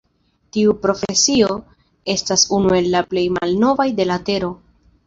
Tiu 0.55 0.71
profesio 0.85 1.59
estas 2.15 2.47
unu 2.59 2.75
el 2.81 2.91
la 2.97 3.07
plej 3.13 3.29
malnovaj 3.39 3.91
de 4.03 4.13
la 4.15 4.21
tero. 4.33 4.53